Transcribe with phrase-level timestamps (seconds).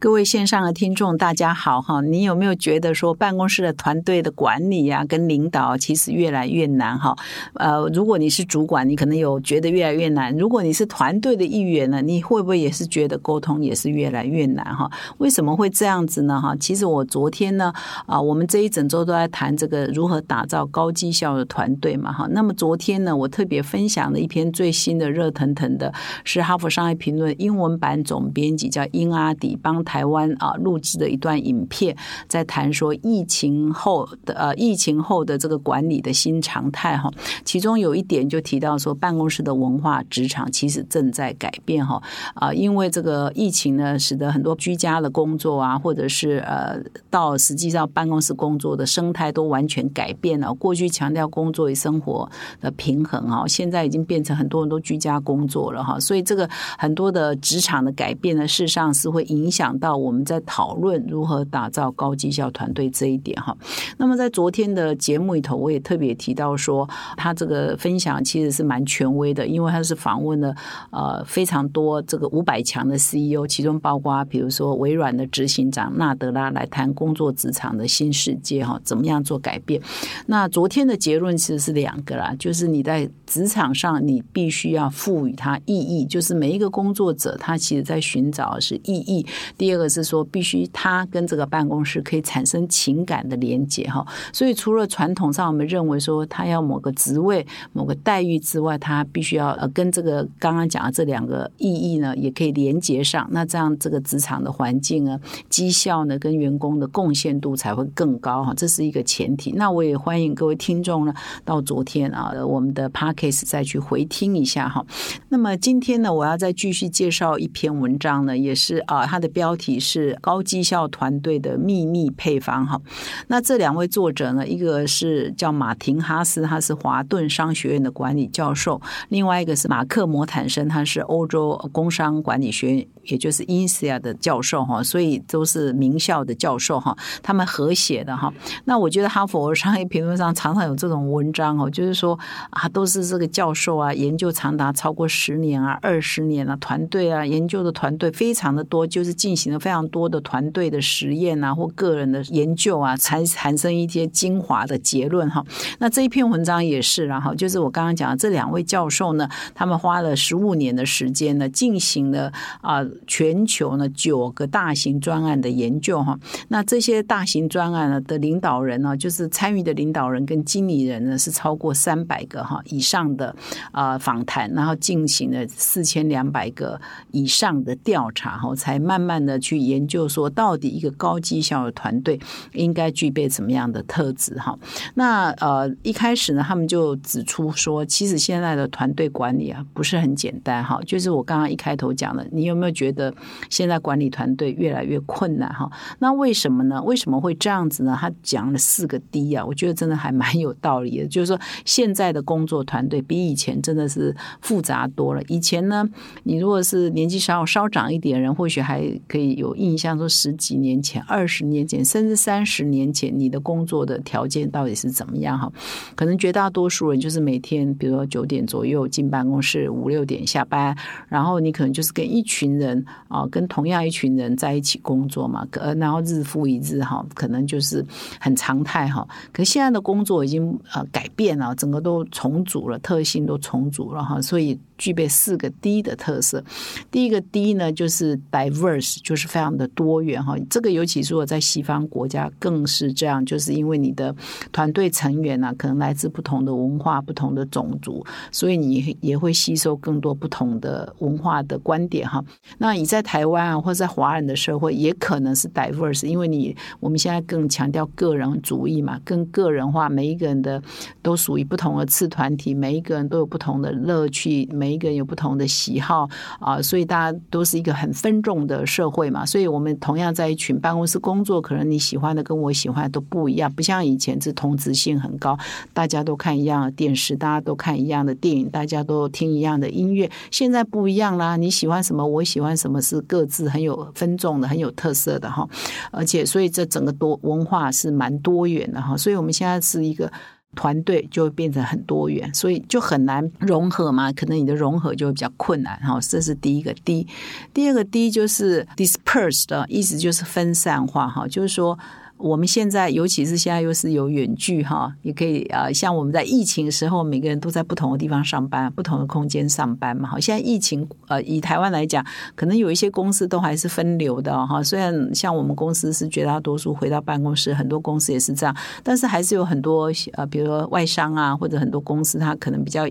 [0.00, 2.00] 各位线上的听众，大家好哈！
[2.02, 7.16] 你有没有觉得说办公室的团队的管理啊，跟领导其实越来越难哈？
[7.54, 14.88] 呃，如果你是主管，你可能有觉得越来越难；如果你是团队的一员呢，你会不会也是觉得沟通也是越来越难哈？
[15.18, 16.54] 为什么会这样子呢哈？
[16.60, 17.72] 其实我昨天呢
[18.06, 22.28] 啊，我们这一整周都在谈这个如何打造高绩效的团队嘛哈。
[22.30, 25.92] 那么昨天呢，我特别分享了一篇最新的热腾腾的，
[26.22, 29.84] 是哈佛商业评论英文版总编辑叫英阿迪帮。
[29.88, 31.96] 台湾啊，录制的一段影片，
[32.28, 37.10] 在谈说疫情后的呃，疫情后的这个管理的新常态哈。
[37.42, 42.02] 其中有一点就提到说，办公室的文化、职场其实正在改变哈
[42.34, 46.78] 啊，因为这个疫情呢，使得很多居家的工作啊，或者是呃，
[47.08, 50.52] 到实际上办公室工作的生态都完全改变了。
[50.52, 59.77] 过去强调工作与生活的平衡啊，现在已经变成很多人都居家工作了哈，所以这个很多的职场的改变呢，事实上是会影响。
[59.78, 63.56] 到我们在讨论如何打造高绩效团队这一点哈，
[63.96, 70.54] 那么在昨天的节目里头，我也特别提到说，他这个分享其实是蛮权威的，因为他是访问了
[70.90, 79.80] 呃非常多这个五百强的 CEO，其中包括比如说微软的执行长纳德拉来谈工作职场的新世界哈，怎么样做改变？
[80.26, 89.26] 那昨天的结论其实是两个啦，就是你在职场上你必须要赋予它意义，就是每一个工作者他其实在寻找是意义。
[89.56, 94.02] 第第二个是说，必须他跟这个办公室可以产生情感的连接哈。
[94.32, 103.28] 所以除了传统上我们认为说他要某个职位、某个待遇之外，他必须要呃跟这个刚刚讲的这两个意义呢，也可以连接上。
[103.30, 105.20] 那这样这个职场的环境呢，
[105.50, 108.54] 绩效呢，跟员工的贡献度才会更高哈。
[108.56, 109.52] 这是一个前提。
[109.52, 111.12] 那我也欢迎各位听众呢，
[111.44, 114.82] 到昨天啊，我们的 p a c k a s e 再去回听一下哈。
[115.28, 119.57] 那么今天呢，我要再继续介绍一篇文章呢，也是啊，它的标。
[119.58, 122.80] 题是高绩效团队的秘密配方哈，
[123.26, 138.32] 那这两位作者呢，一个是叫马廷哈斯，他是华顿商学院的管理教授；另外一个是马克摩坦森，他是欧洲工商管理学院，也就是 INSEA 的教授哈，所以都是名校的教授哈，他们合写的哈。
[138.64, 142.16] 那我觉得哈佛商业评论上常常有这种文章哦，就是说
[142.50, 149.47] 啊，都是这个教授啊，研究长达超过十年啊、二十年啊，团队啊，研究的团队非常的多，就是进行。
[149.52, 155.44] 了非常多的团队的实验啊，或个人的研究啊，才产生一些精华的结论哈。
[155.78, 166.18] 那这一篇文章也是，然后就是我刚刚讲的这两位教授呢，他们花了十五年的时间呢，进行了啊全球呢九个大型专案的研究哈。
[166.48, 173.34] 那这些大型专案呢的领导人呢，就是参与的领导人跟经理人呢，是超过三百个哈以上的
[173.72, 176.80] 啊访谈，然后进行了四千两百个
[177.12, 179.37] 以上的调查哈，才慢慢的。
[179.38, 182.18] 去研究说，到底一个高绩效的团队
[182.52, 184.34] 应该具备什么样的特质？
[184.38, 184.58] 哈，
[184.94, 190.64] 那呃，一开始呢，他们就指出说，其实现在的团队管理啊，不是很简单。
[190.64, 193.14] 哈，就是我刚刚一开头讲的，你有没有觉得
[193.50, 195.48] 现在管理团队越来越困难？
[195.52, 196.82] 哈，那为什么呢？
[196.82, 197.96] 为什么会这样子呢？
[197.98, 201.06] 他讲了四个 D 啊，我觉得真的还蛮有道理的。
[201.06, 205.22] 就是说，现在的工作团队比以前真的是复杂多了。
[205.28, 205.88] 以前呢，
[206.24, 209.27] 你如果是年纪稍稍长一点人，或许还可以。
[209.36, 215.38] 有印象说十几年前、二十年前，甚至三十年前，你的工作的条件到底是怎么样？
[215.38, 215.52] 哈，
[215.94, 220.76] 可能绝大多数人就是每天，比如说九点左右进办公室，五六点下班，
[221.08, 227.84] 然后你可能就是跟一群人啊，跟同样一群人在一起工作嘛，呃，然后日复一日哈，可能就是
[228.20, 229.06] 很常态哈。
[229.32, 234.58] 可现在的工作已经呃改变了，整个都重组了，特性都重组了哈，所以。
[234.78, 236.40] 具备四个 D 的特色，
[236.88, 240.36] 第一个 D 呢就是 diverse，就是非常的多元哈。
[240.50, 244.14] 这个尤其是我在西方国家更是这样，就是因为你的
[244.52, 252.24] 团队成员呢可能来自不同的文化、不同的种族，所以你也会吸收更多不同的文化的观点哈。
[252.58, 260.62] 那你在台湾啊，或者在华人的社会，也可能是 diverse，因为你我们现在更强调个人主义嘛，更个人化，每一个人的
[261.02, 266.06] 都属于不同的次团体，每一个人都有不同的乐趣，每每一个人有不同的喜好
[266.40, 269.24] 啊，所以大家都是一个很分众的社会会嘛。
[269.24, 275.38] 所以我们同样在一群办公室工作，可能你喜欢的跟我喜欢的都不一样，不像以前是同质性很高，
[275.72, 280.10] 大家都看一样的电视，大家都看一样的电影，大家都听一样的音乐。
[280.32, 285.48] 现在不一样啦，你喜欢什么，我喜欢什么，是各自很有分众的，很有特色的哈。
[285.92, 288.96] 而且，所以这整个多文化是蛮多元的哈。
[288.96, 290.10] 所以我们现在是一个。
[290.58, 294.12] 团队就会变成很多元，所以就很难融合嘛。
[294.12, 296.00] 可能你的融合就会比较困难哈。
[296.00, 297.06] 这是第一个 D，
[297.54, 301.78] 第二个 D 就是 dispersed，意思就是分散化哈，就是说。
[302.18, 310.08] 我们现在，尤其是现在又是有远距哈，也可以啊，像我们在疫情时候，每个人都在不同的地方上班，不同的空间上班嘛。
[310.08, 312.04] 好，现在疫情呃，以台湾来讲，
[312.34, 314.60] 可能有一些公司都还是分流的哈。
[314.60, 322.84] 虽然像我们公司是绝大多数回到办公室，很多公司也是这样，但是还是有很多呃，比如说外商啊，或者很多公司，它可能比较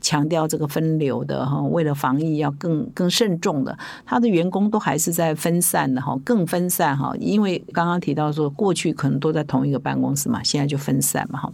[0.00, 8.71] 强调这个分流的哈，为了防疫要更更慎重的，他的员工都还是在分散的哈，更分散哈，因为刚刚提到说过。
[8.72, 11.52] 过去可能都在同一个办公室嘛，现在就分散嘛哈。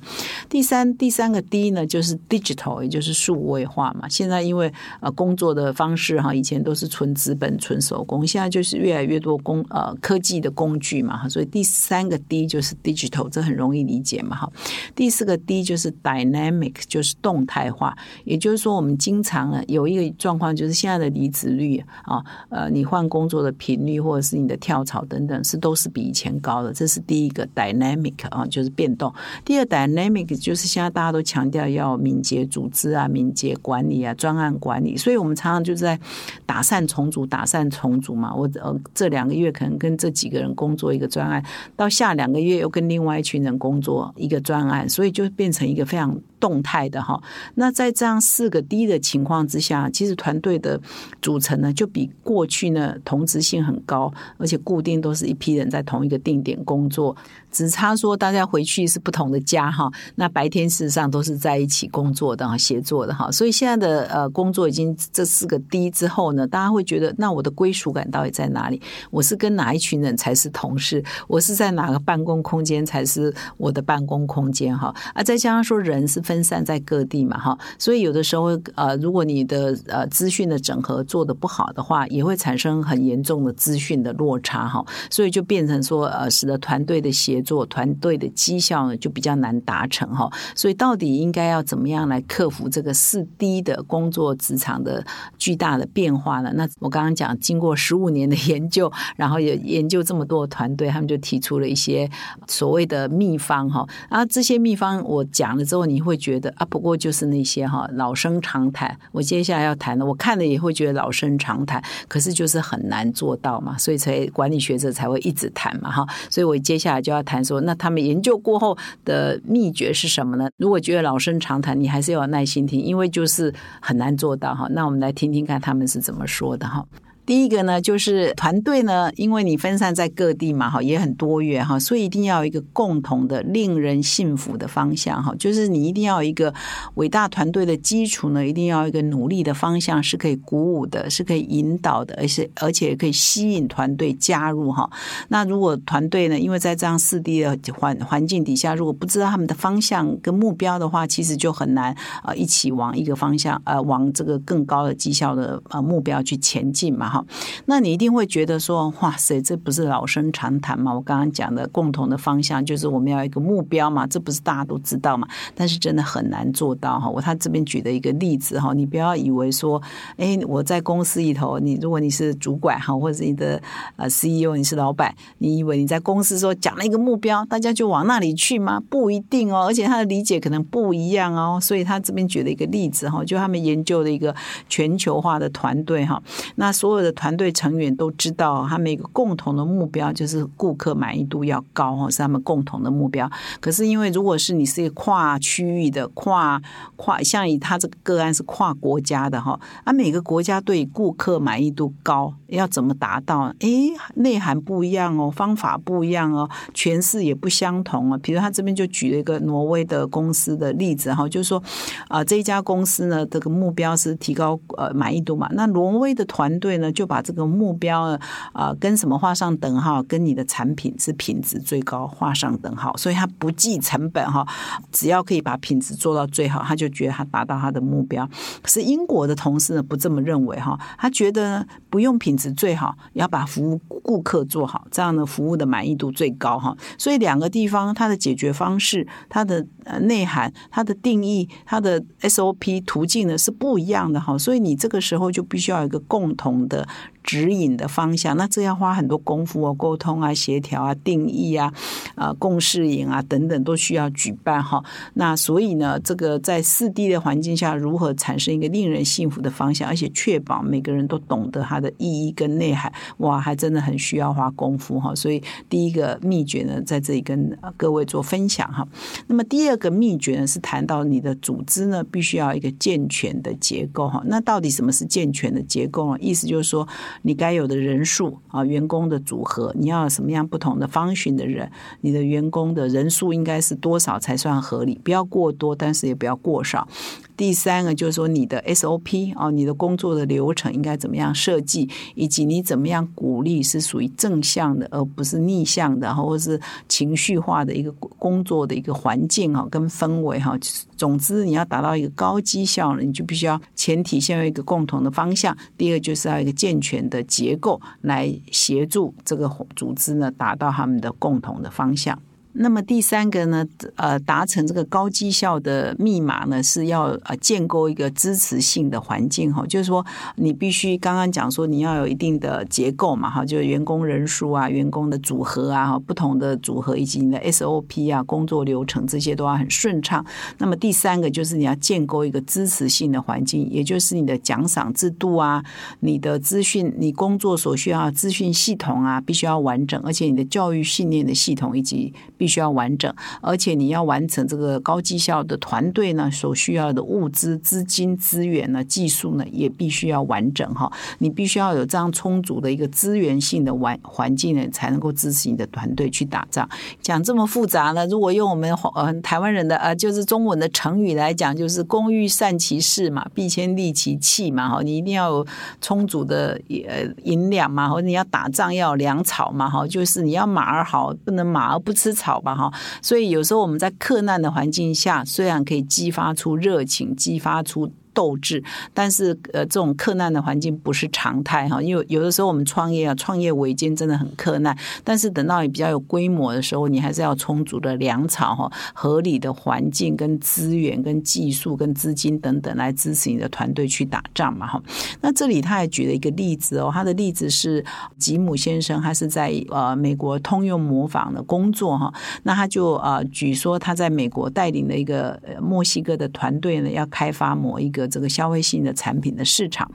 [0.48, 4.08] 第三第三个 D 呢，就是 digital，也就是数位化嘛。
[4.08, 11.28] 现在因为呃工作的方式哈，以前都是纯资本、纯手工，现在就是越来越多工呃科技的工具嘛哈。
[11.28, 14.52] 所以第三个 D 就是 digital，这很容易理解嘛哈。
[14.94, 17.98] 第四个 D 就是 dynamic，就是动态化。
[18.24, 26.68] 也就是说，我们经常呢有一个状况，就是现在的离职率啊，呃，你换工作的频率或者是你的跳槽等等，是都是比以前高的。
[26.72, 29.12] 这是第一个 dynamic 啊，就是变动。
[29.44, 35.98] 第二 dynamic 就是现在大家都强调要敏捷组织啊、敏捷管理啊、专案管理，所以我们常常就在
[36.44, 38.34] 打散重组、打散重组嘛。
[38.34, 41.42] 我呃这两个月可能跟这几个人工作一个专案，
[41.74, 47.18] 到下两个月又跟另外一群人工作一个专案，所以就变成一个非常动态的哈。
[47.54, 50.78] 那在这样四个低的情况之下，其实团队的
[51.22, 56.97] 组成呢，就比过去呢同质性很高，而且固定都是一批人在同一个定点工作。
[56.98, 57.16] 做
[57.52, 68.82] 只差说大家回去是不同的家哈，那白天事实上都是在一起工作的哈，协作的哈，所以现在的呃工作已经这四个低之后呢，大家会觉得那我的归属感到底在哪里？
[69.10, 71.02] 我是跟哪一群人才是同事？
[71.28, 74.92] 我是在哪个办公空间才是我的办公空间哈？
[75.14, 90.30] 啊，再加上说人是分散在各地嘛哈，所以有的时候呃，如果你的呃资讯的整合做的不好的话，也会产生很严重的资讯的落差哈，所以就变成说呃，使得团队的协作团队的绩效呢，就比较难达成哈。
[90.54, 95.04] 所以到底应该要怎么样来克服这个四低的工作职场的
[95.36, 96.50] 巨大的变化呢？
[96.54, 102.08] 那我刚刚讲，经过十五年的研究，然后也研究这么多团队，他们就提出了一些
[102.46, 103.86] 所谓的秘方哈。
[104.08, 108.98] 啊，这些秘方我讲了之后，你会觉得啊，不过就是那些哈老生常谈。
[109.12, 116.06] 我接下来要谈的，我看了也会觉得老生常谈，可是就是很难做到嘛，所以才管理学者才会一直谈嘛哈。
[116.30, 117.18] 所以我接下来就要。
[117.28, 120.48] 谈说，那他们研究过后的秘诀是什么呢？
[120.56, 123.52] 如果觉得老生常谈，你还是要耐心听，因为就是
[123.82, 124.66] 很难做到哈。
[124.70, 126.82] 那我们来听听看他们是怎么说的哈。
[127.28, 135.34] 第一个呢，就是团队呢，因为你分散在各地嘛，哈，也很多元哈，所以一定要有一个共同的、令人信服的方向哈。
[135.38, 136.54] 就是你一定要一个
[136.94, 144.88] 伟大团队的基础呢，一定要一个努力的方向，是可以鼓舞的，是可以引导的，而且而且可以吸引团队加入哈。
[145.28, 157.17] 那如果团队呢，因为在这样四 D 的环环境底下，如果不知道他们的方向跟目标的话，其实就很难呃一起往一个方向呃往这个更高的绩效的呃目标去前进嘛哈。
[157.66, 160.94] 那你一定会觉得说，哇塞，这不是老生常谈吗？
[160.94, 165.26] 我刚刚讲的共同的方向就是我们要一个目标嘛，这不是大家都知道嘛？
[165.54, 167.08] 但是真的很难做到哈。
[167.08, 169.82] 我他这边举的一个例子哈，你不要以为说，
[170.16, 173.60] 哎，我在公司里头，你如果你是主管哈，或者是你的
[173.96, 178.80] 呃 CEO，你是老板，你以为你在公司说讲了一个目标，大家就往那里去吗？
[178.88, 181.58] 不一定哦，而且他的理解可能不一样哦。
[181.60, 184.34] 所以他这边举了一个例子哈，就他们研究的一个
[184.68, 186.22] 全球化的团队哈，
[186.54, 187.07] 那所有的。
[187.12, 193.30] 团队成员都知道，他们一个共同的目标就是顾客满意度要高哈，是他们共同的目标。
[193.60, 196.60] 可是因为如果是你是一个跨区域的、跨
[196.96, 203.52] 跨，像以他这个个案是跨国家的哈，啊，每个国家对顾客满意度高要怎么达到？
[203.60, 208.18] 诶，内涵不一样哦，方法不一样哦，诠释也不相同啊。
[208.22, 211.62] 比如他这边就举了一个挪威的公司的例子哈，就是说
[212.08, 216.87] 啊，这一家公司呢，这个目标是提高呃满意度嘛，那挪威的团队呢？
[216.92, 218.18] 就把这个目标
[218.52, 220.02] 啊跟什么画上等号？
[220.04, 222.96] 跟你的产品是品质最高画上等号。
[222.96, 224.46] 所以他不计成本哈，
[224.90, 228.28] 只要可以把品质做到最好，他就觉得他达到他的目标。
[228.62, 236.76] 可是英国的同事呢不这么认为哈，他觉得不用品质最好，要把服务顾客做好，这样的服务的满意度最高哈。
[236.96, 239.66] 所以两个地方它的解决方式、它的
[240.02, 244.36] 内涵、它的定义、它的 SOP 途径呢是不一样的哈。
[244.38, 246.77] 所以你这个时候就必须要有一个共同的。
[246.78, 246.88] 的
[247.28, 251.70] 指引的方向，那这要花很多功夫哦，沟通啊、协调啊、定义啊、
[252.14, 254.82] 啊共适营啊等等，都需要举办哈。
[255.12, 265.14] 那所以呢，这个在四 D 的环境下，如何产生一个令人信服的方向，而且确保每个人都懂得它的意义跟内涵，哇，还真的很需要花功夫哈。
[265.14, 268.88] 所以第一个秘诀呢，在这里跟各位做分享哈。
[269.26, 274.22] 那么第二个秘诀呢，是谈到你的组织呢，必须要一个健全的结构哈。
[274.24, 276.18] 那到底什么是健全的结构呢？
[276.22, 276.88] 意思就是说。
[277.22, 281.70] 你该有的人数啊，员工的组合，你要什么样不同的方寻的人？
[282.00, 285.00] 你的员工的人数应该是多少才算合理？
[285.02, 286.88] 不要过多，但是也不要过少。
[287.38, 300.58] 第三个就是说，你的 SOP 啊，你的工作的流程应该怎么样设计，以及你怎么样鼓励是属于正向的，而不是逆向的，或者是情绪化的一个工作的一个环境啊，跟氛围哈。
[300.96, 312.20] 总之，你要达到一个高绩效呢，你就必须要前提先有一个共同的方向，第二就是要一个健全的结构来协助这个组织呢，达到他们的共同的方向。
[312.52, 313.64] 那么第三个呢，
[313.96, 320.04] 呃，达成这个高绩效的密码呢，是要呃建构一个支持性的环境哈，就是说
[320.36, 330.24] 你必须刚刚讲说你要有一定的结构嘛哈，就是员工人数啊、员工的组合啊、不同的组合以及你的 SOP 啊、工作流程这些都要很顺畅。
[330.58, 335.62] 那么第三个就是你要建构一个支持性的环境，也就是你的奖赏制度啊、
[336.00, 342.12] 你的资讯、你工作所需要的资讯系统啊，必须要完整，而且你的教育训练的系统以及
[342.48, 350.90] 须要完整，而且你要完成这个高绩效的团队呢，所需要的物资、资金、资源呢、技术呢，也必须要完整哈。
[351.18, 356.68] 你必须要有这样充足的一个资源性的环环境呢，才能够支持你的团队去打仗。
[357.00, 364.82] 讲这么复杂呢，如果用我们呃台湾人的呃就是中文的成语来讲，就是“工欲善其事嘛，必先利其器”嘛哈。
[364.82, 365.46] 你一定要有
[365.80, 372.27] 充足的呃银两嘛，或者你要打仗要粮草嘛哈，就是你要马儿好，不能马儿不吃草。
[372.28, 372.70] 好吧哈，
[373.00, 377.90] 所以有时候我们在克难的环境下，虽然可以激发出热情，激发出。
[378.12, 378.62] 斗志，
[378.92, 384.76] 但是呃，这种克难的环境不是常态哈，因为有的时候我们创业啊，创业维艰真的很克难。
[385.04, 394.82] 但是等到你比较有规模的时候，你还是要充足的粮草哈，合理的环境跟资源、跟技术、跟资金等等来支持你的团队去打仗嘛哈。
[395.20, 397.84] 那这里他还举了一个例子哦，他的例子是
[398.18, 402.12] 吉姆先生，他是在呃美国通用模仿的工作哈。
[402.42, 408.07] 那他就呃举说他在美国带领的一个墨西哥的团队呢，要开发某一个。
[408.08, 409.90] 这个消费性的产品的市场，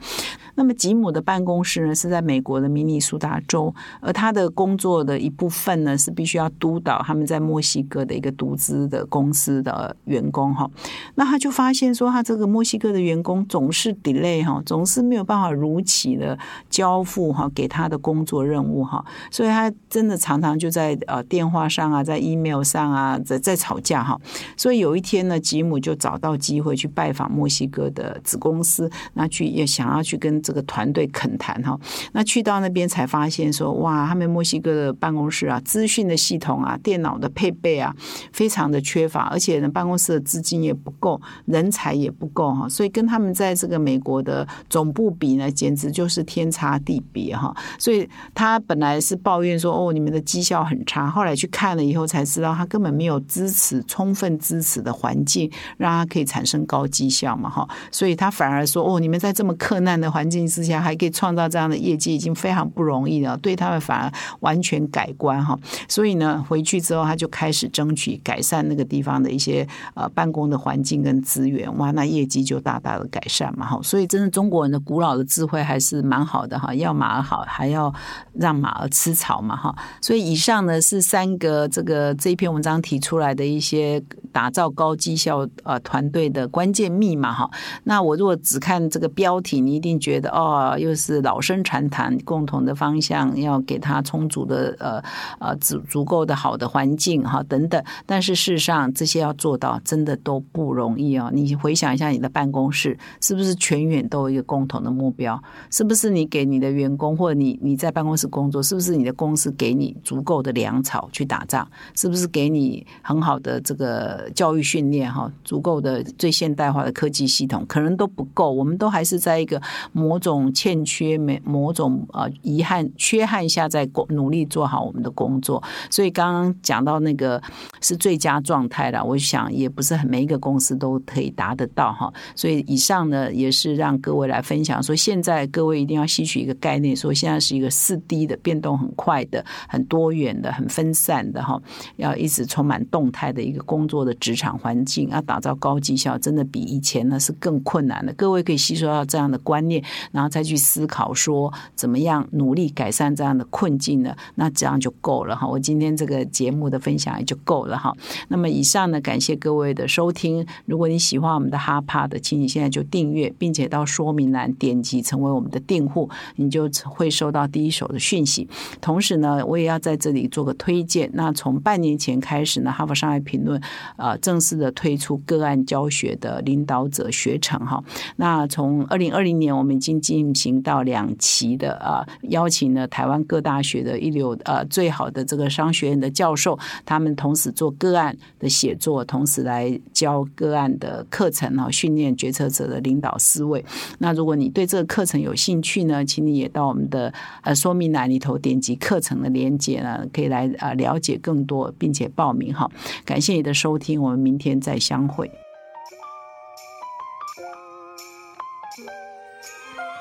[0.54, 10.70] 那么吉姆的办公室呢是在美国的明尼苏达州，而他的工作的一部分呢是必须要督导他们在墨西哥的一个独资的公司的员工哈。
[11.16, 16.38] 那他就发现说，他这个墨西哥的员工总是 delay 哈，总是没有办法如期的
[16.70, 24.18] 交付哈给他的工作任务哈，所以他真的常常就在呃电话上啊，在 email 上啊，在在吵架哈。
[24.56, 28.20] 所以有一天呢，吉姆就找到机会去拜访墨西哥的。
[28.24, 31.78] 子公司那去也想要去跟这个团队恳谈哈，
[32.12, 37.94] 那去到那边才发现说哇，他们墨西哥的办公室啊，资讯的系统啊，电脑的配备啊，
[38.32, 47.54] 非常的缺乏，而且呢，办公室的资金也不够，人才也不够哈，所以跟他们在这个美国的总部比呢，简直就是天差地别哈。
[47.78, 57.68] 所以他本来是抱怨说哦，你们的绩效很差，后来去看了以后才知道，他根本没有支持充分支持的环境，让他可以产生高绩效嘛哈。
[57.90, 65.58] 所以他反而说：“哦，你们在这么困难的环境之下，还可以创造这样的业绩，已经非常不容易了。”对他们反而完全改观哈。
[65.88, 71.74] 所以呢，回去之后他就开始争取改善那个地方的一些呃办公的环境跟资源。
[71.78, 73.80] 哇，那业绩就大大的改善嘛哈。
[73.82, 76.74] 所以，真的中国人的古老的智慧还是蛮好的哈。
[76.74, 77.92] 要马儿好，还要
[78.34, 79.74] 让马儿吃草嘛哈。
[80.00, 87.50] 所以，以上呢是三个这个这一篇文章提出来的一些打造高绩效呃团队的关键密码哈。
[87.82, 95.02] 那我如果只看这个标题，你一定觉得哦，又是老生常谈，共同的方向要给他充足的呃
[95.38, 97.82] 呃足足够的好的环境哈等等。
[98.06, 101.30] 但是事实上，这些要做到真的都不容易哦。
[101.32, 105.42] 你回想一下，你的办公室是不是全员都有一个共同的目标？
[105.70, 111.66] 是不是你给你的员工，或者你你在办公室工作，是不是你的公司给你足够的粮草去打仗？
[111.94, 115.30] 是不是给你很好的这个教育训练哈？
[115.44, 118.50] 足够的最现代化的科技系统，可能都不够。
[118.50, 119.60] 我们都还是在一个
[119.92, 125.62] 某种欠缺、某某种呃遗憾、缺憾下，在努力做好我们的工作。
[125.90, 127.42] 所以刚刚讲到那个
[127.80, 132.12] 是最佳状态了，我想也不是很每一个公司都可以达得到哈。
[132.34, 141.60] 所以以上呢，也是让各位来分享说，现在各位一定要吸取一个概念，说现在是一个四 D 的变动很快的、很多元的、很分散的哈，
[141.96, 148.12] 要一直充满动态的一个工作的职场环境，要打造高绩效，真的比以前呢是更困难的。
[148.14, 149.82] 各位可以吸收到这样的观念，
[150.12, 154.14] 然后再去思考说，怎么样努力改善这样的困境呢？
[154.34, 155.46] 那这样就够了哈。
[155.46, 157.94] 我今天这个节目的分享也就够了哈。
[158.28, 160.46] 那么以上呢，感谢各位的收听。
[160.66, 168.48] 如果你喜欢我们的哈帕的，请你现在就订阅，并且到说明栏点击成为我们的订户，你就会收到第一手的讯息。
[168.80, 171.10] 同时呢，我也要在这里做个推荐。
[171.14, 173.60] 那从半年前开始呢，哈佛商业评论
[173.96, 177.82] 呃正式的推出个案教学的领导者学程哈。
[178.16, 193.62] 那从二零二零年，我们已经进行到两期的啊，邀请了台湾各大学的一流呃最好的这个商学院的教授，他们同时做个案的写作，同时来教个案的课程哈，训练决策者的领导思维。
[193.98, 202.70] 那如果你对这个课程有兴趣呢，请你也到我们的呃说明栏里头点击课程的链接呢，可以来啊了解更多，并且报名哈。
[203.04, 205.30] 感谢你的收听，我们明天再相会。